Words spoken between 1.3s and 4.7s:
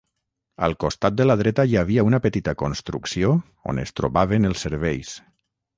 dreta hi havia una petita construcció on es trobaven els